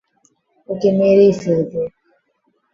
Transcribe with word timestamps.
ওকে 0.69 0.89
মেরেই 0.97 1.31
ফেলব! 1.41 1.73